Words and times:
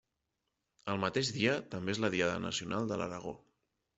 El 0.93 1.01
mateix 1.03 1.29
dia 1.35 1.53
també 1.75 1.95
és 1.95 2.01
la 2.05 2.11
Diada 2.15 2.39
Nacional 2.47 2.91
de 2.93 3.01
l'Aragó. 3.03 3.35